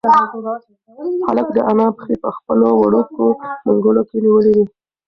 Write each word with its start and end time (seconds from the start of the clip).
هلک 1.27 1.47
د 1.53 1.57
انا 1.71 1.87
پښې 1.97 2.15
په 2.23 2.29
خپلو 2.37 2.67
وړوکو 2.81 3.23
منگولو 3.65 4.01
کې 4.09 4.17
نیولې 4.23 4.51
وې. 4.57 4.65